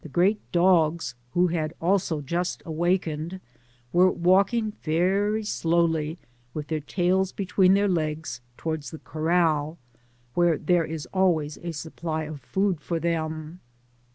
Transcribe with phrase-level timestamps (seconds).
[0.11, 3.39] great do^, who had also just awakened,
[3.93, 6.17] were walking very slowly
[6.55, 9.77] with their tails between their legs towards the corrdl,
[10.33, 13.59] where there is always a supply of food for them.